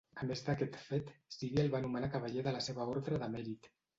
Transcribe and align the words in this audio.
A 0.21 0.27
més 0.27 0.39
d'aquest 0.45 0.79
fet, 0.85 1.11
Síria 1.35 1.61
el 1.65 1.69
va 1.77 1.83
nomenar 1.85 2.09
cavaller 2.15 2.45
de 2.49 2.57
la 2.57 2.65
seva 2.71 2.89
Ordre 2.97 3.23
de 3.25 3.31
Mèrit. 3.37 3.71